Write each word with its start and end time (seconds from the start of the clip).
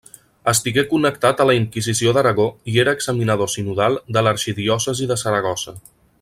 Estigué 0.51 0.83
connectat 0.93 1.43
a 1.43 1.45
la 1.49 1.55
Inquisició 1.57 2.13
d'Aragó 2.17 2.47
i 2.73 2.81
era 2.85 2.95
examinador 2.99 3.53
sinodal 3.57 4.01
de 4.17 4.25
l'arxidiòcesi 4.29 5.11
de 5.13 5.21
Saragossa. 5.25 5.77